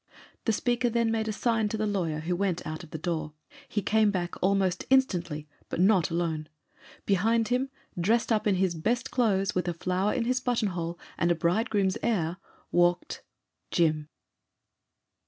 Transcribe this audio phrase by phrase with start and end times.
[0.45, 3.33] The speaker then made a sign to the lawyer, who went out of the door.
[3.69, 6.49] He came back almost instantly, but not alone.
[7.05, 11.29] Behind him, dressed up in his best clothes, with a flower in his buttonhole and
[11.29, 12.37] a bridegroom's air,
[12.71, 14.09] walked—Jim.